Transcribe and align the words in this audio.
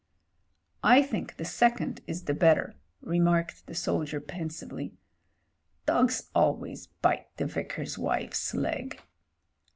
"I 0.83 1.03
think 1.03 1.37
the 1.37 1.45
second 1.45 2.01
is 2.07 2.23
the 2.23 2.33
better," 2.33 2.73
remarked 3.01 3.67
the 3.67 3.75
soldier 3.75 4.19
pensively. 4.19 4.95
"Dogs 5.85 6.31
always 6.33 6.87
bite 6.87 7.27
the 7.37 7.45
Vicar's 7.45 7.99
wife's 7.99 8.55
leg. 8.55 8.99